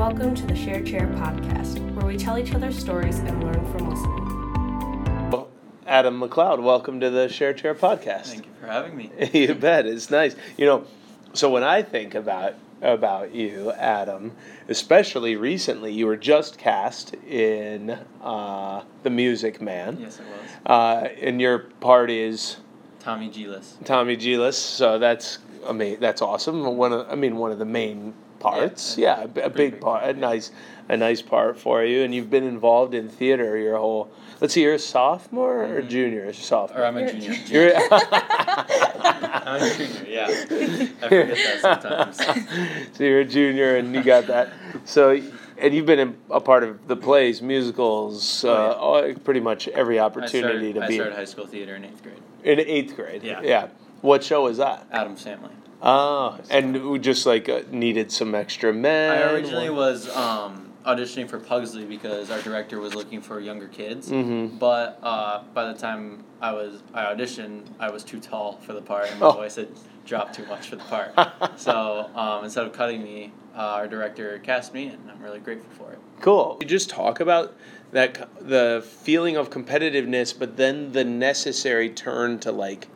Welcome 0.00 0.34
to 0.36 0.46
the 0.46 0.56
Share 0.56 0.82
Chair 0.82 1.08
podcast, 1.08 1.78
where 1.94 2.06
we 2.06 2.16
tell 2.16 2.38
each 2.38 2.54
other 2.54 2.72
stories 2.72 3.18
and 3.18 3.44
learn 3.44 3.62
from 3.70 3.90
listening. 3.90 5.30
Well, 5.30 5.50
Adam 5.86 6.18
MacLeod, 6.18 6.58
welcome 6.60 7.00
to 7.00 7.10
the 7.10 7.28
Share 7.28 7.52
Chair 7.52 7.74
podcast. 7.74 8.28
Thank 8.28 8.46
you 8.46 8.52
for 8.58 8.66
having 8.66 8.96
me. 8.96 9.10
you 9.34 9.54
bet, 9.54 9.84
it's 9.84 10.10
nice. 10.10 10.36
You 10.56 10.64
know, 10.64 10.86
so 11.34 11.50
when 11.50 11.62
I 11.64 11.82
think 11.82 12.14
about 12.14 12.54
about 12.80 13.34
you, 13.34 13.72
Adam, 13.72 14.32
especially 14.70 15.36
recently, 15.36 15.92
you 15.92 16.06
were 16.06 16.16
just 16.16 16.56
cast 16.56 17.12
in 17.28 17.90
uh, 18.22 18.82
The 19.02 19.10
Music 19.10 19.60
Man. 19.60 19.98
Yes, 20.00 20.18
it 20.18 20.24
was. 20.24 20.50
Uh, 20.64 21.08
and 21.20 21.42
your 21.42 21.58
part 21.58 22.10
is 22.10 22.56
Tommy 23.00 23.28
Djilas. 23.28 23.84
Tommy 23.84 24.16
Djilas, 24.16 24.54
so 24.54 24.98
that's 24.98 25.40
I 25.68 25.72
mean 25.72 26.00
that's 26.00 26.22
awesome. 26.22 26.78
One 26.78 26.94
of 26.94 27.06
I 27.10 27.16
mean 27.16 27.36
one 27.36 27.52
of 27.52 27.58
the 27.58 27.66
main 27.66 28.14
parts. 28.40 28.98
Yeah, 28.98 29.18
Yeah, 29.18 29.24
a, 29.24 29.28
b- 29.28 29.40
a 29.42 29.50
pretty 29.50 29.70
big 29.70 29.72
big 29.74 29.80
part, 29.80 30.02
a 30.02 30.06
part, 30.06 30.16
yeah. 30.16 30.20
nice 30.20 30.50
a 30.88 30.96
nice 30.96 31.22
part 31.22 31.56
for 31.56 31.84
you. 31.84 32.02
And 32.02 32.12
you've 32.12 32.30
been 32.30 32.42
involved 32.42 32.94
in 32.94 33.08
theater 33.08 33.56
your 33.56 33.76
whole. 33.78 34.10
Let's 34.40 34.54
see, 34.54 34.62
you're 34.62 34.74
a 34.74 34.78
sophomore 34.78 35.62
or 35.64 35.82
Mhm. 35.82 35.88
junior? 35.88 36.26
Or 36.26 36.32
sophomore. 36.32 36.82
Or 36.82 36.86
I'm 36.86 36.96
a 36.96 37.00
You're- 37.02 37.20
junior. 37.20 37.38
You're 37.46 37.76
I'm 37.92 39.62
a 39.62 39.74
junior, 39.76 40.06
yeah. 40.08 40.26
I 40.26 41.08
forget 41.08 41.28
that 41.36 41.58
sometimes. 41.60 42.16
so 42.96 43.04
you're 43.04 43.20
a 43.20 43.24
junior 43.24 43.76
and 43.76 43.94
you 43.94 44.02
got 44.02 44.26
that. 44.26 44.48
So 44.84 45.20
and 45.58 45.74
you've 45.74 45.86
been 45.86 46.16
a 46.30 46.40
part 46.40 46.64
of 46.64 46.88
the 46.88 46.96
plays, 46.96 47.42
musicals, 47.42 48.44
uh, 48.44 48.48
Oh, 48.48 48.72
all- 48.72 49.14
pretty 49.22 49.40
much 49.40 49.68
every 49.68 49.98
opportunity 50.00 50.72
started, 50.72 50.74
to 50.74 50.80
be. 50.80 50.84
I 50.84 50.88
be 50.88 50.94
started 50.94 51.14
high 51.14 51.24
school 51.26 51.46
theater 51.46 51.76
in 51.76 51.84
eighth 51.84 52.02
grade. 52.02 52.16
in 52.42 52.60
eighth 52.60 52.96
grade. 52.96 53.22
Yeah. 53.22 53.40
Yeah. 53.42 53.68
What 54.00 54.24
show 54.24 54.44
was 54.44 54.56
that? 54.56 54.86
Addams 54.90 55.22
Family. 55.22 55.50
Oh, 55.82 56.38
and 56.50 56.90
we 56.90 56.98
just 56.98 57.26
like 57.26 57.48
uh, 57.48 57.62
needed 57.70 58.12
some 58.12 58.34
extra 58.34 58.72
men. 58.72 59.10
I 59.12 59.32
originally 59.32 59.70
was 59.70 60.14
um, 60.14 60.72
auditioning 60.84 61.28
for 61.28 61.38
Pugsley 61.38 61.84
because 61.84 62.30
our 62.30 62.40
director 62.42 62.80
was 62.80 62.94
looking 62.94 63.20
for 63.22 63.40
younger 63.40 63.68
kids. 63.68 64.10
Mm-hmm. 64.10 64.58
But 64.58 64.98
uh, 65.02 65.42
by 65.54 65.72
the 65.72 65.78
time 65.78 66.24
I 66.40 66.52
was 66.52 66.82
I 66.92 67.04
auditioned, 67.04 67.66
I 67.78 67.90
was 67.90 68.04
too 68.04 68.20
tall 68.20 68.58
for 68.58 68.72
the 68.72 68.82
part, 68.82 69.10
and 69.10 69.20
my 69.20 69.28
Oh. 69.28 69.32
voice 69.32 69.56
had 69.56 69.68
dropped 70.04 70.34
too 70.34 70.44
much 70.46 70.68
for 70.68 70.76
the 70.76 70.84
part. 70.84 71.12
so 71.58 72.10
um, 72.14 72.44
instead 72.44 72.66
of 72.66 72.72
cutting 72.72 73.02
me, 73.02 73.32
uh, 73.54 73.58
our 73.60 73.88
director 73.88 74.38
cast 74.40 74.74
me, 74.74 74.88
and 74.88 75.10
I'm 75.10 75.22
really 75.22 75.40
grateful 75.40 75.70
for 75.72 75.92
it. 75.92 75.98
Cool. 76.20 76.58
You 76.60 76.66
just 76.66 76.90
talk 76.90 77.20
about 77.20 77.54
that 77.92 78.28
the 78.40 78.84
feeling 79.02 79.36
of 79.36 79.50
competitiveness, 79.50 80.38
but 80.38 80.56
then 80.56 80.92
the 80.92 81.04
necessary 81.04 81.88
turn 81.90 82.38
to 82.40 82.52
like 82.52 82.88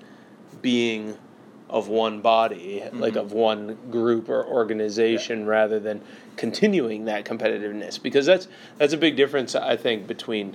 being 0.62 1.18
of 1.74 1.88
one 1.88 2.20
body, 2.20 2.84
like 2.92 3.14
Mhm. 3.14 3.20
of 3.20 3.32
one 3.32 3.76
group 3.90 4.28
or 4.28 4.46
organization, 4.46 5.44
rather 5.44 5.80
than 5.80 6.00
continuing 6.36 7.04
that 7.06 7.24
competitiveness. 7.24 8.00
Because 8.00 8.24
that's 8.24 8.46
that's 8.78 8.92
a 8.92 8.96
big 8.96 9.16
difference, 9.16 9.56
I 9.56 9.74
think, 9.76 10.06
between 10.06 10.54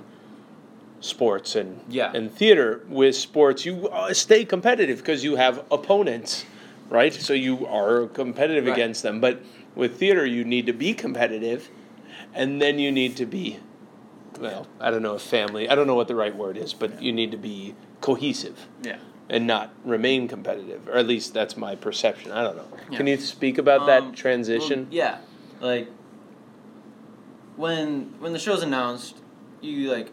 sports 1.00 1.54
and 1.54 1.80
Yeah. 1.90 2.10
and 2.14 2.32
theater. 2.32 2.80
With 2.88 3.14
sports, 3.16 3.66
you 3.66 3.88
uh, 3.88 4.14
stay 4.14 4.46
competitive 4.46 4.98
because 4.98 5.22
you 5.22 5.36
have 5.36 5.62
opponents, 5.70 6.46
right? 6.88 7.12
So 7.12 7.34
you 7.34 7.66
are 7.66 8.06
competitive 8.06 8.64
Right. 8.64 8.72
against 8.72 9.02
them. 9.02 9.20
But 9.20 9.40
with 9.74 9.98
theater, 9.98 10.24
you 10.24 10.42
need 10.42 10.64
to 10.66 10.72
be 10.72 10.94
competitive, 10.94 11.68
and 12.34 12.62
then 12.62 12.78
you 12.78 12.90
need 12.90 13.14
to 13.16 13.26
be, 13.26 13.58
well, 14.40 14.66
I 14.80 14.90
don't 14.90 15.02
know 15.02 15.16
if 15.16 15.22
family. 15.22 15.68
I 15.68 15.74
don't 15.74 15.86
know 15.86 15.94
what 15.96 16.08
the 16.08 16.14
right 16.16 16.34
word 16.34 16.56
is, 16.56 16.72
but 16.72 17.02
you 17.02 17.12
need 17.12 17.30
to 17.30 17.36
be 17.36 17.74
cohesive 18.00 18.66
Yeah. 18.82 18.96
And 19.30 19.46
not 19.46 19.70
remain 19.84 20.26
competitive, 20.28 20.88
or 20.88 20.94
at 20.96 21.06
least 21.06 21.32
that's 21.32 21.56
my 21.56 21.76
perception. 21.76 22.32
I 22.32 22.42
don't 22.42 22.56
know. 22.56 22.96
Can 22.96 23.06
you 23.06 23.16
speak 23.16 23.56
about 23.58 23.86
that 23.86 24.02
Um, 24.02 24.12
transition? 24.12 24.80
well, 24.86 24.88
yeah, 24.94 25.18
like 25.60 25.88
when 27.56 28.14
when 28.20 28.32
the 28.32 28.38
show's 28.38 28.62
announced, 28.62 29.16
you 29.60 29.90
like. 29.90 30.10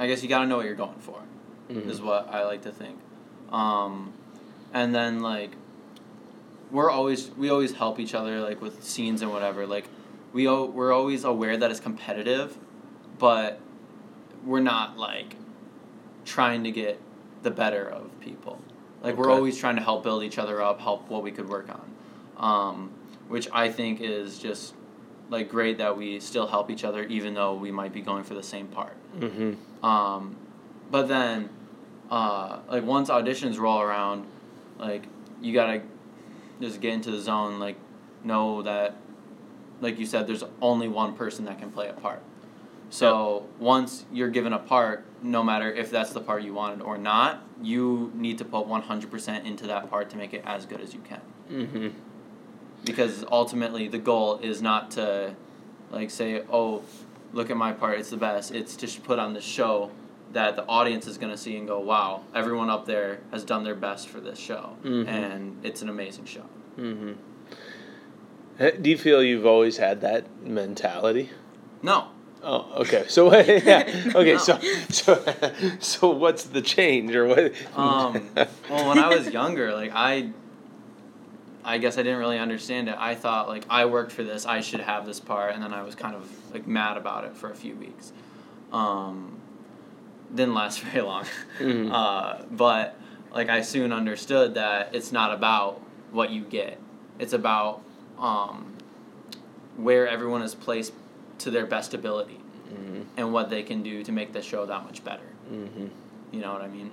I 0.00 0.06
guess 0.06 0.22
you 0.22 0.28
gotta 0.28 0.46
know 0.46 0.56
what 0.56 0.66
you're 0.66 0.76
going 0.76 1.00
for, 1.00 1.18
Mhm. 1.70 1.88
is 1.88 2.00
what 2.00 2.28
I 2.32 2.44
like 2.44 2.62
to 2.62 2.70
think, 2.70 2.98
um, 3.50 4.12
and 4.72 4.94
then 4.94 5.20
like. 5.20 5.52
We're 6.70 6.90
always 6.90 7.30
we 7.30 7.48
always 7.48 7.72
help 7.72 7.98
each 7.98 8.14
other 8.14 8.42
like 8.42 8.60
with 8.60 8.84
scenes 8.84 9.22
and 9.22 9.32
whatever 9.32 9.66
like, 9.66 9.88
we 10.34 10.46
o- 10.46 10.66
we're 10.66 10.92
always 10.92 11.24
aware 11.24 11.56
that 11.56 11.70
it's 11.70 11.80
competitive, 11.80 12.58
but 13.18 13.58
we're 14.44 14.60
not 14.60 14.98
like 14.98 15.36
trying 16.26 16.62
to 16.64 16.70
get 16.70 17.00
the 17.42 17.50
better 17.50 17.88
of 17.88 18.18
people. 18.20 18.60
Like 19.02 19.16
we're 19.16 19.30
always 19.30 19.56
trying 19.58 19.76
to 19.76 19.82
help 19.82 20.02
build 20.02 20.24
each 20.24 20.38
other 20.38 20.60
up, 20.60 20.80
help 20.80 21.08
what 21.08 21.22
we 21.22 21.30
could 21.30 21.48
work 21.48 21.68
on, 21.68 21.90
um, 22.36 22.90
which 23.28 23.48
I 23.52 23.70
think 23.70 24.00
is 24.00 24.38
just 24.38 24.74
like 25.30 25.48
great 25.48 25.78
that 25.78 25.96
we 25.96 26.20
still 26.20 26.46
help 26.46 26.70
each 26.70 26.84
other 26.84 27.02
even 27.04 27.34
though 27.34 27.54
we 27.54 27.70
might 27.70 27.92
be 27.92 28.00
going 28.00 28.24
for 28.24 28.34
the 28.34 28.42
same 28.42 28.66
part. 28.66 28.96
Mm-hmm. 29.18 29.84
Um, 29.84 30.36
but 30.90 31.06
then, 31.06 31.50
uh, 32.10 32.60
like 32.68 32.84
once 32.84 33.08
auditions 33.10 33.58
roll 33.58 33.80
around, 33.80 34.26
like 34.78 35.04
you 35.40 35.52
gotta 35.52 35.82
just 36.60 36.80
get 36.80 36.92
into 36.94 37.10
the 37.10 37.20
zone. 37.20 37.60
Like 37.60 37.76
know 38.24 38.62
that, 38.62 38.96
like 39.80 39.98
you 39.98 40.06
said, 40.06 40.26
there's 40.26 40.44
only 40.60 40.88
one 40.88 41.14
person 41.14 41.44
that 41.44 41.58
can 41.58 41.70
play 41.70 41.88
a 41.88 41.92
part. 41.92 42.22
So 42.90 43.46
once 43.58 44.06
you're 44.12 44.30
given 44.30 44.52
a 44.52 44.58
part, 44.58 45.04
no 45.22 45.42
matter 45.42 45.70
if 45.72 45.90
that's 45.90 46.12
the 46.12 46.20
part 46.20 46.42
you 46.42 46.54
wanted 46.54 46.82
or 46.82 46.96
not, 46.96 47.42
you 47.62 48.10
need 48.14 48.38
to 48.38 48.44
put 48.44 48.66
one 48.66 48.82
hundred 48.82 49.10
percent 49.10 49.46
into 49.46 49.66
that 49.66 49.90
part 49.90 50.10
to 50.10 50.16
make 50.16 50.32
it 50.32 50.42
as 50.46 50.64
good 50.64 50.80
as 50.80 50.94
you 50.94 51.00
can. 51.00 51.20
Mm-hmm. 51.50 51.88
Because 52.84 53.24
ultimately, 53.30 53.88
the 53.88 53.98
goal 53.98 54.38
is 54.38 54.62
not 54.62 54.92
to, 54.92 55.34
like, 55.90 56.10
say, 56.10 56.42
oh, 56.50 56.82
look 57.32 57.50
at 57.50 57.56
my 57.56 57.72
part, 57.72 57.98
it's 57.98 58.10
the 58.10 58.16
best. 58.16 58.54
It's 58.54 58.76
to 58.76 59.00
put 59.00 59.18
on 59.18 59.34
the 59.34 59.40
show 59.40 59.90
that 60.32 60.56
the 60.56 60.64
audience 60.66 61.06
is 61.06 61.18
going 61.18 61.32
to 61.32 61.38
see 61.38 61.56
and 61.56 61.66
go, 61.66 61.80
wow, 61.80 62.22
everyone 62.34 62.70
up 62.70 62.86
there 62.86 63.18
has 63.32 63.44
done 63.44 63.64
their 63.64 63.74
best 63.74 64.08
for 64.08 64.20
this 64.20 64.38
show. 64.38 64.76
Mhm. 64.84 65.08
And 65.08 65.56
it's 65.64 65.82
an 65.82 65.88
amazing 65.88 66.26
show. 66.26 66.44
Mm-hmm. 66.78 67.12
Do 68.82 68.90
you 68.90 68.98
feel 68.98 69.22
you've 69.22 69.46
always 69.46 69.78
had 69.78 70.00
that 70.02 70.26
mentality? 70.42 71.30
No. 71.82 72.08
Oh, 72.42 72.72
okay. 72.82 73.04
So 73.08 73.32
yeah. 73.36 73.84
Okay. 74.14 74.32
No. 74.32 74.38
So 74.38 74.58
so 74.90 75.24
so 75.80 76.10
what's 76.10 76.44
the 76.44 76.62
change 76.62 77.14
or 77.14 77.26
what? 77.26 77.52
Um, 77.76 78.30
well, 78.70 78.88
when 78.88 78.98
I 78.98 79.08
was 79.08 79.30
younger, 79.30 79.72
like, 79.74 79.92
I. 79.94 80.30
I 81.64 81.76
guess 81.76 81.98
I 81.98 82.02
didn't 82.02 82.20
really 82.20 82.38
understand 82.38 82.88
it. 82.88 82.94
I 82.98 83.14
thought 83.14 83.46
like 83.46 83.64
I 83.68 83.84
worked 83.84 84.10
for 84.12 84.22
this, 84.22 84.46
I 84.46 84.60
should 84.62 84.80
have 84.80 85.04
this 85.04 85.20
part, 85.20 85.52
and 85.52 85.62
then 85.62 85.74
I 85.74 85.82
was 85.82 85.94
kind 85.94 86.14
of 86.14 86.26
like 86.54 86.66
mad 86.66 86.96
about 86.96 87.24
it 87.24 87.36
for 87.36 87.50
a 87.50 87.54
few 87.54 87.74
weeks. 87.74 88.10
Um, 88.72 89.38
didn't 90.34 90.54
last 90.54 90.80
very 90.84 91.02
long, 91.02 91.24
Mhm. 91.58 91.90
uh, 91.92 92.44
but 92.50 92.96
like 93.32 93.50
I 93.50 93.60
soon 93.60 93.92
understood 93.92 94.54
that 94.54 94.94
it's 94.94 95.12
not 95.12 95.34
about 95.34 95.82
what 96.10 96.30
you 96.30 96.42
get; 96.42 96.78
it's 97.18 97.34
about 97.34 97.82
um, 98.18 98.72
where 99.76 100.08
everyone 100.08 100.40
is 100.40 100.54
placed 100.54 100.94
to 101.38 101.50
their 101.50 101.66
best 101.66 101.94
ability 101.94 102.40
Mhm. 102.72 103.04
and 103.16 103.32
what 103.32 103.50
they 103.50 103.62
can 103.62 103.82
do 103.82 104.02
to 104.04 104.12
make 104.12 104.32
the 104.32 104.42
show 104.42 104.66
that 104.66 104.84
much 104.84 105.04
better. 105.04 105.22
Mhm. 105.52 105.88
You 106.32 106.40
know 106.40 106.52
what 106.52 106.62
I 106.62 106.68
mean? 106.68 106.90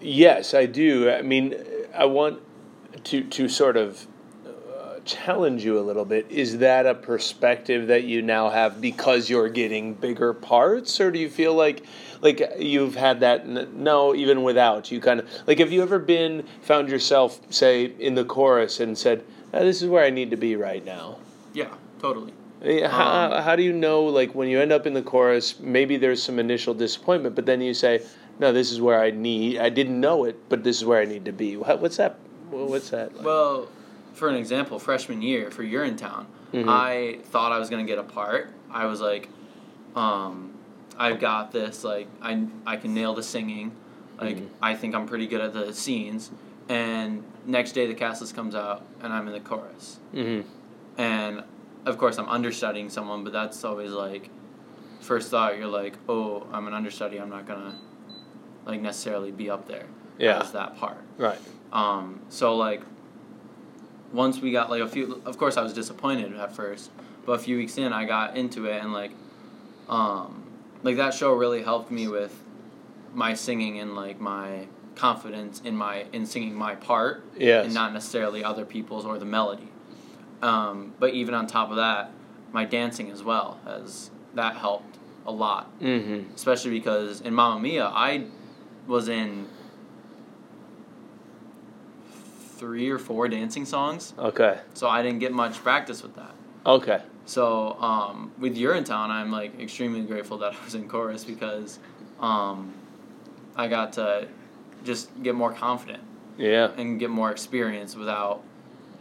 Yes, 0.00 0.54
I 0.54 0.66
do. 0.66 1.10
I 1.10 1.22
mean, 1.22 1.54
I 1.94 2.04
want 2.04 2.40
to 3.04 3.22
to 3.22 3.48
sort 3.48 3.76
of 3.76 4.06
uh, 4.46 4.98
challenge 5.04 5.64
you 5.64 5.78
a 5.78 5.80
little 5.82 6.04
bit. 6.04 6.26
Is 6.30 6.58
that 6.58 6.86
a 6.86 6.94
perspective 6.94 7.86
that 7.88 8.04
you 8.04 8.22
now 8.22 8.50
have 8.50 8.80
because 8.80 9.28
you're 9.30 9.48
getting 9.48 9.94
bigger 9.94 10.32
parts, 10.32 11.00
or 11.00 11.10
do 11.10 11.18
you 11.18 11.28
feel 11.30 11.54
like 11.54 11.82
like 12.20 12.40
you've 12.58 12.94
had 12.96 13.20
that? 13.20 13.46
No, 13.48 14.14
even 14.14 14.42
without 14.42 14.90
you, 14.92 15.00
kind 15.00 15.20
of 15.20 15.26
like 15.46 15.58
have 15.58 15.72
you 15.72 15.82
ever 15.82 15.98
been 15.98 16.44
found 16.62 16.88
yourself 16.88 17.40
say 17.50 17.92
in 17.98 18.14
the 18.14 18.24
chorus 18.24 18.80
and 18.80 18.96
said, 18.96 19.22
"Ah, 19.52 19.60
"This 19.60 19.82
is 19.82 19.88
where 19.88 20.04
I 20.04 20.10
need 20.10 20.30
to 20.30 20.36
be 20.36 20.54
right 20.56 20.84
now." 20.84 21.16
Yeah, 21.52 21.68
totally. 22.00 22.32
Eh, 22.64 22.86
How, 22.88 23.36
Um, 23.36 23.42
how 23.42 23.56
do 23.56 23.62
you 23.62 23.72
know, 23.72 24.04
like, 24.04 24.34
when 24.34 24.48
you 24.48 24.58
end 24.60 24.72
up 24.72 24.86
in 24.86 24.94
the 24.94 25.02
chorus, 25.02 25.60
maybe 25.60 25.96
there's 25.96 26.22
some 26.22 26.38
initial 26.38 26.72
disappointment, 26.74 27.34
but 27.34 27.46
then 27.46 27.60
you 27.60 27.74
say, 27.74 28.02
no, 28.38 28.52
this 28.52 28.72
is 28.72 28.80
where 28.80 29.00
I 29.00 29.10
need, 29.10 29.58
I 29.58 29.68
didn't 29.68 30.00
know 30.00 30.24
it, 30.24 30.48
but 30.48 30.64
this 30.64 30.78
is 30.78 30.84
where 30.84 31.00
I 31.00 31.04
need 31.04 31.24
to 31.26 31.32
be. 31.32 31.56
What, 31.56 31.80
what's 31.80 31.98
that? 31.98 32.16
What's 32.50 32.90
that? 32.90 33.14
Like? 33.16 33.24
Well, 33.24 33.68
for 34.14 34.28
an 34.28 34.34
example, 34.36 34.78
freshman 34.78 35.22
year 35.22 35.50
for 35.50 35.62
Urinetown, 35.62 36.26
Mhm. 36.52 36.66
I 36.68 37.18
thought 37.24 37.52
I 37.52 37.58
was 37.58 37.68
gonna 37.68 37.84
get 37.84 37.98
a 37.98 38.02
part. 38.04 38.48
I 38.70 38.86
was 38.86 39.00
like, 39.00 39.28
um, 39.96 40.52
I've 40.96 41.18
got 41.20 41.50
this. 41.52 41.82
Like, 41.84 42.06
I 42.22 42.46
I 42.64 42.76
can 42.76 42.94
nail 42.94 43.14
the 43.14 43.22
singing. 43.24 43.72
Like, 44.20 44.36
Mhm. 44.36 44.46
I 44.62 44.74
think 44.76 44.94
I'm 44.94 45.06
pretty 45.06 45.26
good 45.26 45.40
at 45.40 45.52
the 45.52 45.72
scenes. 45.74 46.30
And 46.68 47.24
next 47.44 47.72
day, 47.72 47.86
the 47.88 47.94
cast 47.94 48.20
list 48.20 48.36
comes 48.36 48.54
out, 48.54 48.82
and 49.02 49.12
I'm 49.12 49.26
in 49.26 49.32
the 49.32 49.40
chorus. 49.40 49.98
hmm 50.12 50.40
And 50.96 51.42
of 51.86 51.98
course, 51.98 52.18
I'm 52.18 52.28
understudying 52.28 52.88
someone, 52.88 53.24
but 53.24 53.32
that's 53.32 53.62
always 53.64 53.90
like, 53.90 54.30
first 55.00 55.30
thought, 55.30 55.58
you're 55.58 55.66
like, 55.66 55.94
oh, 56.08 56.46
I'm 56.52 56.66
an 56.66 56.74
understudy. 56.74 57.18
I'm 57.18 57.30
not 57.30 57.46
gonna 57.46 57.74
like 58.66 58.80
necessarily 58.80 59.30
be 59.30 59.50
up 59.50 59.68
there 59.68 59.84
Yeah. 60.18 60.40
as 60.40 60.52
that 60.52 60.76
part. 60.78 60.96
Right. 61.18 61.38
Um, 61.72 62.20
so 62.30 62.56
like 62.56 62.82
once 64.12 64.40
we 64.40 64.52
got 64.52 64.70
like 64.70 64.80
a 64.82 64.88
few, 64.88 65.20
of 65.26 65.36
course 65.38 65.56
I 65.56 65.62
was 65.62 65.72
disappointed 65.74 66.34
at 66.36 66.54
first, 66.54 66.90
but 67.26 67.32
a 67.32 67.38
few 67.38 67.56
weeks 67.56 67.76
in 67.78 67.92
I 67.92 68.04
got 68.04 68.36
into 68.36 68.66
it 68.66 68.82
and 68.82 68.92
like, 68.92 69.10
um, 69.88 70.42
like 70.82 70.96
that 70.96 71.12
show 71.14 71.32
really 71.34 71.62
helped 71.62 71.90
me 71.90 72.08
with 72.08 72.34
my 73.12 73.34
singing 73.34 73.78
and 73.80 73.94
like 73.94 74.20
my 74.20 74.66
confidence 74.94 75.60
in 75.64 75.76
my 75.76 76.04
in 76.12 76.24
singing 76.24 76.54
my 76.54 76.74
part 76.76 77.24
Yes. 77.36 77.64
and 77.66 77.74
not 77.74 77.92
necessarily 77.92 78.44
other 78.44 78.64
people's 78.64 79.04
or 79.04 79.18
the 79.18 79.24
melody. 79.24 79.68
Um, 80.42 80.94
but 80.98 81.14
even 81.14 81.34
on 81.34 81.46
top 81.46 81.70
of 81.70 81.76
that, 81.76 82.10
my 82.52 82.64
dancing 82.64 83.10
as 83.10 83.22
well 83.22 83.58
has 83.64 84.10
that 84.34 84.56
helped 84.56 84.96
a 85.26 85.32
lot, 85.32 85.70
Mm-hmm. 85.80 86.34
especially 86.34 86.70
because 86.72 87.20
in 87.22 87.34
Mamma 87.34 87.60
Mia 87.60 87.86
I 87.86 88.24
was 88.86 89.08
in 89.08 89.46
three 92.56 92.88
or 92.90 92.98
four 92.98 93.28
dancing 93.28 93.64
songs, 93.64 94.14
Okay. 94.18 94.58
so 94.74 94.88
I 94.88 95.02
didn't 95.02 95.18
get 95.20 95.32
much 95.32 95.62
practice 95.62 96.02
with 96.02 96.14
that. 96.16 96.30
Okay. 96.66 97.00
So 97.26 97.72
um, 97.80 98.32
with 98.38 98.56
Urinetown, 98.56 99.08
I'm 99.10 99.30
like 99.32 99.58
extremely 99.60 100.02
grateful 100.02 100.38
that 100.38 100.54
I 100.60 100.64
was 100.64 100.74
in 100.74 100.88
chorus 100.88 101.24
because 101.24 101.78
um, 102.20 102.72
I 103.56 103.66
got 103.68 103.94
to 103.94 104.28
just 104.84 105.10
get 105.22 105.34
more 105.34 105.52
confident 105.52 106.02
Yeah. 106.38 106.70
and 106.76 107.00
get 107.00 107.10
more 107.10 107.30
experience 107.30 107.96
without 107.96 108.42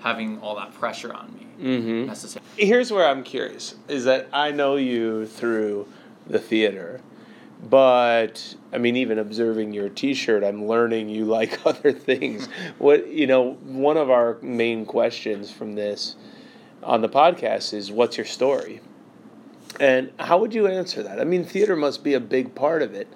having 0.03 0.39
all 0.41 0.55
that 0.55 0.73
pressure 0.73 1.13
on 1.13 1.33
me 1.33 1.47
Mm-hmm. 1.61 2.07
necessarily. 2.07 2.47
Here's 2.57 2.91
where 2.91 3.07
I'm 3.07 3.23
curious: 3.23 3.75
is 3.87 4.03
that 4.05 4.27
I 4.33 4.51
know 4.51 4.75
you 4.75 5.25
through 5.25 5.87
the 6.27 6.39
theater, 6.39 6.99
but 7.69 8.55
I 8.73 8.77
mean, 8.79 8.97
even 8.97 9.17
observing 9.19 9.73
your 9.73 9.87
T-shirt, 9.89 10.43
I'm 10.43 10.67
learning 10.67 11.09
you 11.09 11.25
like 11.25 11.59
other 11.65 11.91
things. 11.93 12.47
What 12.79 13.07
you 13.07 13.27
know, 13.27 13.53
one 13.63 13.97
of 13.97 14.09
our 14.09 14.37
main 14.41 14.85
questions 14.85 15.51
from 15.51 15.75
this 15.75 16.15
on 16.81 17.01
the 17.01 17.09
podcast 17.09 17.73
is, 17.73 17.91
"What's 17.91 18.17
your 18.17 18.25
story?" 18.25 18.81
And 19.79 20.11
how 20.19 20.37
would 20.39 20.53
you 20.53 20.67
answer 20.67 21.01
that? 21.03 21.19
I 21.19 21.23
mean, 21.23 21.43
theater 21.45 21.75
must 21.75 22.03
be 22.03 22.13
a 22.13 22.19
big 22.19 22.53
part 22.55 22.81
of 22.81 22.93
it, 22.93 23.07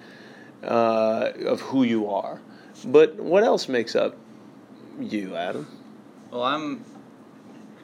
uh, 0.64 1.30
of 1.46 1.60
who 1.60 1.82
you 1.84 2.08
are. 2.10 2.40
But 2.84 3.16
what 3.16 3.44
else 3.44 3.68
makes 3.68 3.94
up 3.94 4.16
you, 5.00 5.36
Adam? 5.36 5.66
Well, 6.30 6.42
I'm. 6.42 6.84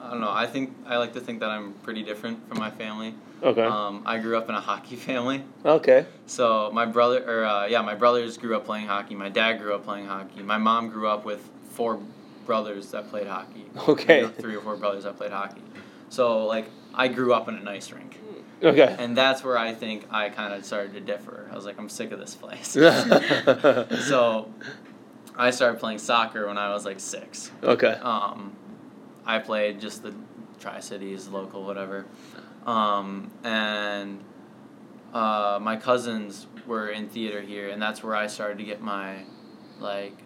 I 0.00 0.10
don't 0.10 0.20
know. 0.20 0.30
I 0.30 0.46
think 0.46 0.74
I 0.86 0.98
like 0.98 1.14
to 1.14 1.20
think 1.20 1.40
that 1.40 1.48
I'm 1.50 1.72
pretty 1.82 2.02
different 2.02 2.46
from 2.48 2.58
my 2.58 2.70
family. 2.70 3.14
Okay. 3.42 3.62
Um, 3.64 4.02
I 4.06 4.18
grew 4.18 4.36
up 4.36 4.48
in 4.48 4.54
a 4.54 4.60
hockey 4.60 4.96
family. 5.08 5.42
okay. 5.64 6.06
So 6.26 6.70
my 6.72 6.84
brother, 6.86 7.24
or 7.26 7.44
uh, 7.44 7.66
yeah, 7.66 7.80
my 7.82 7.94
brothers 7.94 8.36
grew 8.36 8.54
up 8.56 8.64
playing 8.66 8.86
hockey. 8.86 9.14
My 9.14 9.28
dad 9.30 9.58
grew 9.60 9.74
up 9.74 9.84
playing 9.84 10.06
hockey. 10.06 10.42
My 10.42 10.58
mom 10.58 10.90
grew 10.90 11.08
up 11.08 11.24
with 11.24 11.48
four 11.70 12.00
brothers 12.46 12.90
that 12.90 13.08
played 13.10 13.26
hockey. 13.26 13.64
Okay. 13.88 14.20
Three 14.20 14.22
or- 14.28 14.28
Three 14.42 14.56
or 14.56 14.60
four 14.60 14.76
brothers 14.76 15.04
that 15.04 15.16
played 15.16 15.32
hockey. 15.32 15.62
So 16.10 16.44
like 16.46 16.66
I 16.94 17.08
grew 17.08 17.32
up 17.32 17.48
in 17.48 17.54
an 17.56 17.66
ice 17.66 17.90
rink, 17.90 18.18
Okay. 18.62 18.94
and 18.98 19.16
that's 19.16 19.42
where 19.42 19.56
I 19.58 19.72
think 19.74 20.06
I 20.10 20.28
kind 20.28 20.52
of 20.54 20.64
started 20.64 20.92
to 20.92 21.00
differ. 21.00 21.48
I 21.50 21.56
was 21.56 21.64
like, 21.64 21.78
I'm 21.78 21.88
sick 21.88 22.12
of 22.12 22.18
this 22.20 22.34
place. 22.34 22.68
so 24.08 24.48
I 25.36 25.50
started 25.50 25.80
playing 25.80 25.98
soccer 25.98 26.46
when 26.46 26.58
I 26.58 26.72
was 26.72 26.84
like 26.84 27.00
six. 27.00 27.50
okay. 27.62 27.92
Um, 28.02 28.56
I 29.26 29.38
played 29.38 29.80
just 29.80 30.02
the 30.02 30.14
Tri 30.60 30.80
Cities, 30.80 31.28
local, 31.28 31.64
whatever. 31.64 32.06
Um, 32.66 33.30
and 33.42 34.20
uh, 35.12 35.58
my 35.60 35.76
cousins 35.76 36.46
were 36.66 36.88
in 36.90 37.08
theater 37.08 37.40
here, 37.40 37.68
and 37.70 37.80
that's 37.80 38.02
where 38.02 38.14
I 38.14 38.26
started 38.26 38.58
to 38.58 38.64
get 38.64 38.80
my, 38.80 39.24
like, 39.80 40.16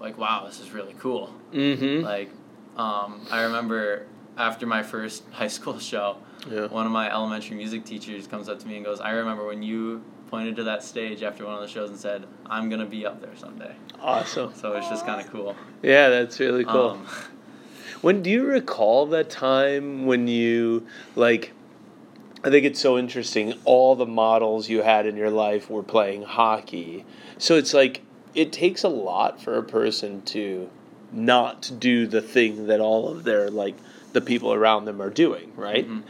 like 0.00 0.16
wow, 0.18 0.44
this 0.46 0.60
is 0.60 0.70
really 0.72 0.94
cool. 0.98 1.34
Mm-hmm. 1.52 2.04
Like, 2.04 2.30
um, 2.76 3.26
I 3.30 3.42
remember 3.42 4.06
after 4.36 4.66
my 4.66 4.82
first 4.82 5.24
high 5.32 5.48
school 5.48 5.78
show, 5.78 6.18
Yeah. 6.50 6.66
one 6.66 6.86
of 6.86 6.92
my 6.92 7.10
elementary 7.12 7.56
music 7.56 7.84
teachers 7.84 8.26
comes 8.26 8.48
up 8.48 8.58
to 8.60 8.66
me 8.66 8.76
and 8.76 8.84
goes, 8.84 9.00
"I 9.00 9.10
remember 9.10 9.46
when 9.46 9.62
you." 9.62 10.02
Pointed 10.32 10.56
to 10.56 10.64
that 10.64 10.82
stage 10.82 11.22
after 11.22 11.44
one 11.44 11.56
of 11.56 11.60
the 11.60 11.68
shows 11.68 11.90
and 11.90 11.98
said, 11.98 12.24
"I'm 12.46 12.70
gonna 12.70 12.86
be 12.86 13.04
up 13.04 13.20
there 13.20 13.36
someday." 13.36 13.72
Awesome. 14.00 14.50
So 14.54 14.72
it's 14.72 14.88
just 14.88 15.04
kind 15.04 15.20
of 15.20 15.30
cool. 15.30 15.54
Yeah, 15.82 16.08
that's 16.08 16.40
really 16.40 16.64
cool. 16.64 16.92
Um, 16.92 17.06
when 18.00 18.22
do 18.22 18.30
you 18.30 18.46
recall 18.46 19.04
that 19.08 19.28
time 19.28 20.06
when 20.06 20.28
you 20.28 20.86
like? 21.16 21.52
I 22.42 22.48
think 22.48 22.64
it's 22.64 22.80
so 22.80 22.96
interesting. 22.96 23.52
All 23.66 23.94
the 23.94 24.06
models 24.06 24.70
you 24.70 24.80
had 24.80 25.04
in 25.04 25.16
your 25.18 25.28
life 25.28 25.68
were 25.68 25.82
playing 25.82 26.22
hockey, 26.22 27.04
so 27.36 27.56
it's 27.56 27.74
like 27.74 28.00
it 28.34 28.52
takes 28.52 28.84
a 28.84 28.88
lot 28.88 29.38
for 29.38 29.58
a 29.58 29.62
person 29.62 30.22
to 30.22 30.70
not 31.12 31.70
do 31.78 32.06
the 32.06 32.22
thing 32.22 32.68
that 32.68 32.80
all 32.80 33.06
of 33.06 33.24
their 33.24 33.50
like 33.50 33.74
the 34.14 34.22
people 34.22 34.54
around 34.54 34.86
them 34.86 35.02
are 35.02 35.10
doing, 35.10 35.52
right? 35.56 35.86
Mhm. 35.86 36.04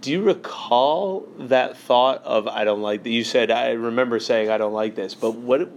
Do 0.00 0.12
you 0.12 0.22
recall 0.22 1.26
that 1.38 1.76
thought 1.76 2.22
of 2.24 2.46
I 2.46 2.64
don't 2.64 2.82
like 2.82 3.02
that? 3.02 3.10
You 3.10 3.24
said 3.24 3.50
I 3.50 3.70
remember 3.72 4.20
saying 4.20 4.48
I 4.50 4.58
don't 4.58 4.72
like 4.72 4.94
this, 4.94 5.14
but 5.14 5.32
what? 5.34 5.68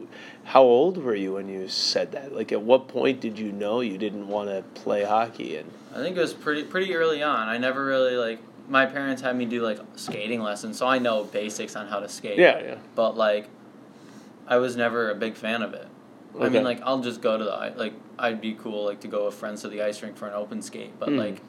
How 0.43 0.63
old 0.63 0.97
were 0.97 1.15
you 1.15 1.33
when 1.33 1.47
you 1.49 1.67
said 1.69 2.11
that? 2.13 2.35
Like, 2.35 2.51
at 2.51 2.61
what 2.61 2.87
point 2.87 3.21
did 3.21 3.37
you 3.37 3.51
know 3.51 3.79
you 3.81 3.97
didn't 3.97 4.27
want 4.27 4.49
to 4.49 4.63
play 4.81 5.03
hockey? 5.03 5.57
And 5.57 5.71
I 5.93 5.97
think 5.97 6.17
it 6.17 6.19
was 6.19 6.33
pretty 6.33 6.63
pretty 6.63 6.93
early 6.95 7.23
on. 7.23 7.47
I 7.47 7.57
never 7.57 7.83
really 7.85 8.15
like 8.17 8.39
my 8.69 8.85
parents 8.85 9.21
had 9.21 9.35
me 9.35 9.45
do 9.45 9.61
like 9.61 9.79
skating 9.95 10.41
lessons, 10.41 10.77
so 10.77 10.87
I 10.87 10.99
know 10.99 11.23
basics 11.23 11.75
on 11.75 11.87
how 11.87 11.99
to 11.99 12.09
skate. 12.09 12.37
yeah, 12.39 12.59
yeah, 12.61 12.75
But 12.95 13.17
like, 13.17 13.49
I 14.47 14.57
was 14.57 14.75
never 14.75 15.09
a 15.11 15.15
big 15.15 15.35
fan 15.35 15.61
of 15.61 15.73
it. 15.73 15.87
I 16.39 16.47
mean, 16.49 16.63
like 16.63 16.81
I'll 16.83 17.01
just 17.01 17.21
go 17.21 17.37
to 17.37 17.43
the 17.43 17.73
like 17.77 17.93
I'd 18.17 18.39
be 18.41 18.53
cool 18.53 18.85
like 18.85 19.01
to 19.01 19.07
go 19.07 19.25
with 19.25 19.35
friends 19.35 19.61
to 19.61 19.67
the 19.69 19.81
ice 19.81 20.01
rink 20.01 20.15
for 20.15 20.27
an 20.27 20.33
open 20.33 20.61
skate, 20.61 20.97
but 20.99 21.09
Mm. 21.09 21.17
like 21.17 21.41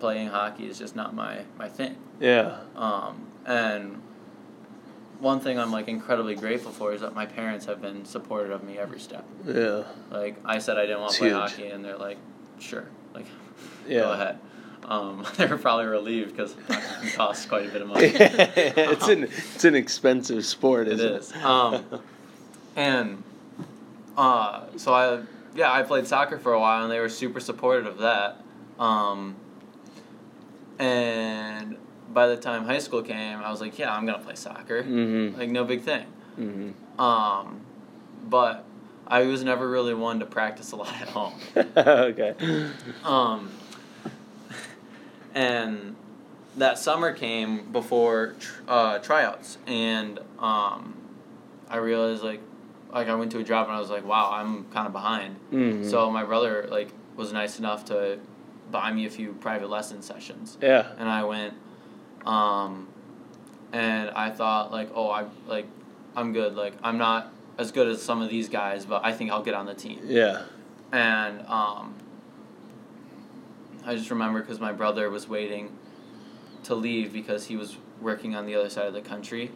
playing 0.00 0.28
hockey 0.28 0.66
is 0.66 0.78
just 0.78 0.94
not 0.96 1.14
my 1.14 1.42
my 1.58 1.68
thing. 1.68 1.96
yeah, 2.20 2.58
Um, 2.74 3.26
and 3.46 4.02
one 5.20 5.40
thing 5.40 5.58
I'm 5.58 5.72
like 5.72 5.88
incredibly 5.88 6.34
grateful 6.34 6.72
for 6.72 6.92
is 6.92 7.00
that 7.00 7.14
my 7.14 7.24
parents 7.26 7.64
have 7.66 7.80
been 7.80 8.04
supportive 8.04 8.50
of 8.50 8.62
me 8.64 8.78
every 8.78 9.00
step. 9.00 9.24
yeah, 9.46 9.84
Like 10.10 10.36
I 10.44 10.58
said, 10.58 10.76
I 10.76 10.82
didn't 10.82 11.00
want 11.00 11.12
to 11.14 11.18
play 11.18 11.28
huge. 11.28 11.38
hockey, 11.38 11.66
and 11.68 11.82
they're 11.84 11.96
like, 11.96 12.18
"Sure, 12.58 12.84
like, 13.14 13.26
yeah. 13.88 14.00
go 14.00 14.12
ahead." 14.12 14.38
Um, 14.84 15.26
they 15.36 15.46
were 15.46 15.56
probably 15.58 15.86
relieved 15.86 16.36
because 16.36 16.54
it 16.68 17.14
costs 17.14 17.46
quite 17.46 17.66
a 17.66 17.70
bit 17.70 17.82
of 17.82 17.88
money. 17.88 18.12
it's 18.14 19.08
an 19.08 19.24
it's 19.24 19.64
an 19.64 19.74
expensive 19.74 20.44
sport, 20.44 20.86
It 20.86 20.94
isn't 21.00 21.12
is. 21.14 21.32
Um, 21.42 21.84
and 22.76 23.22
uh, 24.16 24.64
so 24.76 24.92
I 24.92 25.22
yeah 25.54 25.72
I 25.72 25.82
played 25.82 26.06
soccer 26.06 26.38
for 26.38 26.52
a 26.52 26.60
while, 26.60 26.82
and 26.82 26.92
they 26.92 27.00
were 27.00 27.08
super 27.08 27.40
supportive 27.40 27.86
of 27.86 27.98
that. 27.98 28.42
Um, 28.78 29.36
and 30.78 31.76
by 32.12 32.26
the 32.28 32.36
time 32.36 32.64
high 32.64 32.78
school 32.78 33.02
came, 33.02 33.38
I 33.38 33.50
was 33.50 33.60
like, 33.60 33.78
"Yeah, 33.78 33.94
I'm 33.94 34.06
gonna 34.06 34.22
play 34.22 34.34
soccer. 34.36 34.82
mm-hmm. 34.82 35.38
Like, 35.38 35.50
no 35.50 35.64
big 35.64 35.82
thing." 35.82 36.06
Mm-hmm. 36.38 37.00
Um, 37.00 37.60
but 38.28 38.64
I 39.06 39.22
was 39.22 39.44
never 39.44 39.68
really 39.68 39.94
one 39.94 40.20
to 40.20 40.26
practice 40.26 40.72
a 40.72 40.76
lot 40.82 40.92
at 41.00 41.08
home. 41.08 41.34
okay. 41.76 42.34
Um, 43.04 43.50
and 45.34 45.94
that 46.56 46.78
summer 46.78 47.12
came 47.12 47.70
before 47.72 48.34
tr- 48.40 48.62
uh, 48.68 48.98
tryouts, 49.00 49.58
and 49.66 50.18
um, 50.38 50.94
I 51.68 51.76
realized 51.76 52.22
like, 52.22 52.40
like 52.92 53.08
I 53.08 53.14
went 53.14 53.32
to 53.32 53.38
a 53.38 53.42
job 53.44 53.66
and 53.68 53.76
I 53.76 53.80
was 53.80 53.90
like, 53.90 54.04
wow, 54.06 54.30
I'm 54.32 54.64
kind 54.66 54.86
of 54.86 54.92
behind. 54.92 55.36
Mhm. 55.52 55.90
So 55.90 56.10
my 56.10 56.24
brother 56.24 56.66
like 56.70 56.88
was 57.16 57.32
nice 57.32 57.58
enough 57.58 57.84
to 57.86 58.18
buy 58.70 58.92
me 58.92 59.06
a 59.06 59.10
few 59.10 59.32
private 59.34 59.70
lesson 59.70 60.02
sessions, 60.02 60.58
yeah, 60.60 60.92
and 60.98 61.08
I 61.08 61.24
went, 61.24 61.54
um, 62.24 62.88
and 63.72 64.10
I 64.10 64.30
thought 64.30 64.72
like, 64.72 64.90
oh, 64.94 65.10
I 65.10 65.26
like, 65.46 65.66
I'm 66.16 66.32
good. 66.32 66.54
Like 66.54 66.74
I'm 66.82 66.98
not 66.98 67.32
as 67.58 67.72
good 67.72 67.88
as 67.88 68.02
some 68.02 68.22
of 68.22 68.28
these 68.30 68.48
guys, 68.48 68.84
but 68.84 69.04
I 69.04 69.12
think 69.12 69.30
I'll 69.30 69.42
get 69.42 69.54
on 69.54 69.66
the 69.66 69.74
team. 69.74 70.00
Yeah, 70.04 70.42
and 70.92 71.40
um, 71.46 71.94
I 73.84 73.94
just 73.94 74.10
remember 74.10 74.40
because 74.40 74.60
my 74.60 74.72
brother 74.72 75.10
was 75.10 75.28
waiting 75.28 75.76
to 76.64 76.74
leave 76.74 77.12
because 77.12 77.46
he 77.46 77.56
was 77.56 77.76
working 78.00 78.34
on 78.34 78.46
the 78.46 78.54
other 78.54 78.68
side 78.68 78.86
of 78.86 78.92
the 78.94 79.00
country, 79.00 79.52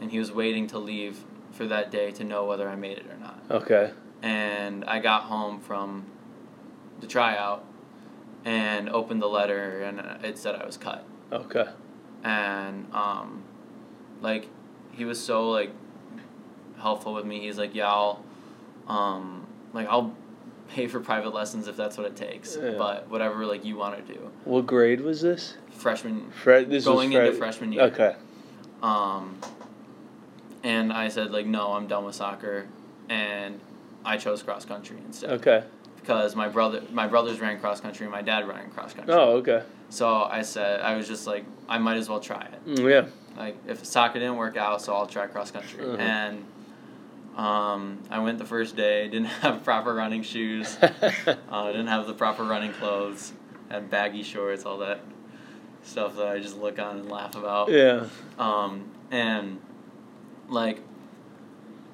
and 0.00 0.10
he 0.10 0.18
was 0.18 0.30
waiting 0.32 0.66
to 0.68 0.78
leave 0.78 1.24
for 1.52 1.66
that 1.66 1.90
day 1.90 2.12
to 2.12 2.22
know 2.22 2.44
whether 2.44 2.68
I 2.68 2.76
made 2.76 2.98
it 2.98 3.06
or 3.10 3.16
not. 3.18 3.42
okay, 3.50 3.90
And 4.22 4.84
I 4.84 4.98
got 4.98 5.22
home 5.22 5.58
from 5.58 6.04
the 7.00 7.06
tryout 7.06 7.64
and 8.46 8.88
opened 8.88 9.20
the 9.20 9.26
letter, 9.26 9.82
and 9.82 10.00
it 10.24 10.38
said 10.38 10.54
I 10.54 10.64
was 10.64 10.76
cut. 10.78 11.04
okay, 11.32 11.66
And 12.22 12.86
um, 12.94 13.42
like 14.22 14.46
he 14.92 15.04
was 15.04 15.22
so 15.22 15.50
like 15.50 15.72
helpful 16.78 17.12
with 17.12 17.26
me. 17.26 17.40
He's 17.40 17.58
like, 17.58 17.74
yeah, 17.74 17.88
I'll 17.90 18.22
um, 18.86 19.46
like 19.74 19.88
I'll 19.88 20.14
pay 20.68 20.86
for 20.86 21.00
private 21.00 21.34
lessons 21.34 21.66
if 21.66 21.76
that's 21.76 21.98
what 21.98 22.06
it 22.06 22.16
takes. 22.16 22.56
Yeah. 22.56 22.74
But 22.78 23.10
whatever 23.10 23.44
like 23.44 23.64
you 23.64 23.76
want 23.76 24.06
to 24.06 24.14
do. 24.14 24.30
What 24.44 24.64
grade 24.66 25.00
was 25.00 25.20
this? 25.20 25.56
Freshman 25.72 26.30
Fred. 26.30 26.70
This 26.70 26.84
going 26.84 27.10
was 27.10 27.16
Fred- 27.16 27.26
into 27.26 27.38
freshman 27.38 27.72
year. 27.72 27.82
Okay. 27.82 28.14
Um, 28.80 29.38
and 30.62 30.92
I 30.92 31.08
said 31.08 31.32
like 31.32 31.46
no, 31.46 31.72
I'm 31.72 31.88
done 31.88 32.04
with 32.04 32.14
soccer, 32.14 32.66
and 33.08 33.58
I 34.04 34.18
chose 34.18 34.44
cross 34.44 34.64
country 34.64 34.98
instead 35.04 35.30
Okay. 35.30 35.64
Because 36.06 36.36
my 36.36 36.48
brother 36.48 36.82
my 36.92 37.06
brothers 37.06 37.40
ran 37.40 37.58
cross 37.58 37.80
country 37.80 38.06
and 38.06 38.12
my 38.12 38.22
dad 38.22 38.46
ran 38.46 38.70
cross 38.70 38.94
country. 38.94 39.12
Oh, 39.12 39.38
okay. 39.38 39.62
So 39.88 40.22
I 40.22 40.42
said 40.42 40.80
I 40.80 40.96
was 40.96 41.08
just 41.08 41.26
like 41.26 41.44
I 41.68 41.78
might 41.78 41.96
as 41.96 42.08
well 42.08 42.20
try 42.20 42.42
it. 42.42 42.66
Mm, 42.66 42.90
yeah. 42.90 43.06
Like 43.36 43.56
if 43.66 43.84
soccer 43.84 44.20
didn't 44.20 44.36
work 44.36 44.56
out, 44.56 44.80
so 44.80 44.94
I'll 44.94 45.06
try 45.06 45.26
cross 45.26 45.50
country. 45.50 45.84
Uh-huh. 45.84 45.96
And 45.96 46.44
um, 47.36 48.02
I 48.08 48.20
went 48.20 48.38
the 48.38 48.44
first 48.44 48.76
day, 48.76 49.08
didn't 49.10 49.26
have 49.26 49.64
proper 49.64 49.94
running 49.94 50.22
shoes, 50.22 50.76
uh, 50.80 51.66
didn't 51.66 51.88
have 51.88 52.06
the 52.06 52.14
proper 52.14 52.44
running 52.44 52.72
clothes, 52.72 53.32
had 53.68 53.90
baggy 53.90 54.22
shorts, 54.22 54.64
all 54.64 54.78
that 54.78 55.00
stuff 55.82 56.16
that 56.16 56.28
I 56.28 56.38
just 56.38 56.56
look 56.56 56.78
on 56.78 57.00
and 57.00 57.10
laugh 57.10 57.34
about. 57.34 57.70
yeah. 57.70 58.06
Um, 58.38 58.90
and 59.10 59.60
like, 60.48 60.80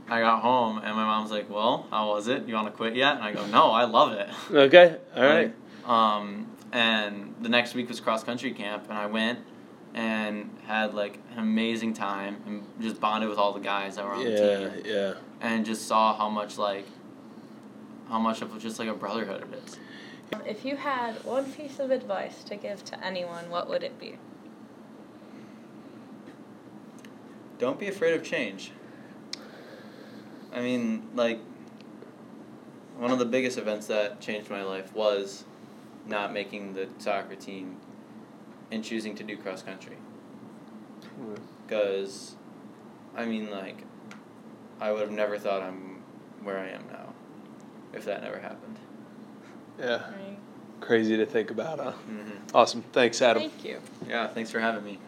I 0.09 0.21
got 0.21 0.43
home 0.43 0.79
and 0.79 0.95
my 0.97 1.05
mom's 1.05 1.31
like, 1.31 1.49
"Well, 1.49 1.87
how 1.91 2.09
was 2.09 2.29
it? 2.29 2.47
You 2.47 2.55
want 2.55 2.67
to 2.69 2.73
quit 2.73 2.95
yet?" 2.97 3.15
And 3.17 3.25
I 3.25 3.33
go, 3.33 3.47
"No, 3.47 3.71
I 3.71 3.85
love 3.85 4.13
it." 4.13 4.29
Okay. 4.51 4.97
All 5.17 5.23
right. 5.23 5.53
Like, 5.85 5.89
um, 5.89 6.49
and 6.73 7.35
the 7.41 7.49
next 7.49 7.75
week 7.75 7.89
was 7.89 8.01
cross 8.01 8.23
country 8.25 8.53
camp, 8.53 8.85
and 8.89 8.99
I 8.99 9.07
went 9.07 9.39
and 9.95 10.51
had 10.67 10.95
like 10.95 11.19
an 11.33 11.39
amazing 11.39 11.95
time 11.95 12.37
and 12.47 12.67
just 12.81 13.01
bonded 13.01 13.29
with 13.29 13.39
all 13.39 13.53
the 13.53 13.61
guys 13.61 13.97
that 13.97 14.05
were 14.05 14.15
on 14.15 14.25
the 14.25 14.83
Yeah. 14.85 14.93
Yeah. 14.93 15.15
and 15.41 15.67
just 15.67 15.87
saw 15.87 16.17
how 16.17 16.31
much 16.31 16.57
like 16.57 16.87
how 18.09 18.19
much 18.19 18.41
of 18.43 18.59
just 18.59 18.79
like 18.79 18.89
a 18.89 18.95
brotherhood 18.95 19.45
it 19.53 19.65
is. 19.65 19.79
If 20.47 20.65
you 20.65 20.77
had 20.77 21.23
one 21.25 21.51
piece 21.53 21.79
of 21.79 21.91
advice 21.91 22.43
to 22.45 22.57
give 22.57 22.85
to 22.87 23.05
anyone, 23.05 23.51
what 23.51 23.69
would 23.69 23.83
it 23.83 23.99
be? 23.99 24.19
Don't 27.59 27.79
be 27.79 27.89
afraid 27.89 28.15
of 28.15 28.25
change. 28.25 28.73
I 30.53 30.61
mean, 30.61 31.09
like, 31.15 31.41
one 32.99 33.11
of 33.11 33.19
the 33.19 33.25
biggest 33.25 33.59
events 33.59 33.87
that 33.87 34.21
changed 34.21 34.51
my 34.51 34.63
life 34.63 34.95
was 34.95 35.45
not 36.07 36.33
making 36.33 36.75
the 36.75 36.89
soccer 36.99 37.35
team 37.35 37.77
and 38.71 38.85
choosing 38.85 39.15
to 39.17 39.23
do 39.23 39.37
cross 39.37 39.63
country. 39.63 39.97
Because, 41.67 42.37
I 43.17 43.25
mean, 43.25 43.51
like, 43.51 43.83
I 44.81 44.93
would 44.93 45.01
have 45.01 45.11
never 45.11 45.39
thought 45.39 45.63
I'm 45.63 46.03
where 46.43 46.59
I 46.59 46.69
am 46.69 46.85
now 46.91 47.13
if 47.93 48.05
that 48.05 48.23
never 48.23 48.39
happened. 48.39 48.79
Yeah. 49.79 50.03
Right. 50.11 50.39
Crazy 50.81 51.17
to 51.17 51.27
think 51.27 51.51
about, 51.51 51.79
huh? 51.79 51.93
Mm-hmm. 51.93 52.57
Awesome. 52.57 52.83
Thanks, 52.93 53.23
Adam. 53.23 53.43
Thank 53.43 53.65
you. 53.65 53.81
Yeah, 54.09 54.27
thanks 54.29 54.51
for 54.51 54.59
having 54.59 54.85
me. 54.85 54.99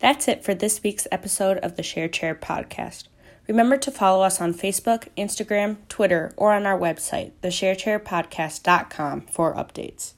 That's 0.00 0.28
it 0.28 0.44
for 0.44 0.54
this 0.54 0.82
week's 0.82 1.06
episode 1.12 1.58
of 1.58 1.76
the 1.76 1.82
Share 1.82 2.08
Chair 2.08 2.34
podcast. 2.34 3.04
Remember 3.48 3.78
to 3.78 3.90
follow 3.90 4.22
us 4.22 4.40
on 4.42 4.52
Facebook, 4.52 5.08
Instagram, 5.16 5.78
Twitter, 5.88 6.32
or 6.36 6.52
on 6.52 6.66
our 6.66 6.78
website, 6.78 7.32
thesharechairpodcast.com 7.42 9.22
for 9.22 9.54
updates. 9.54 10.12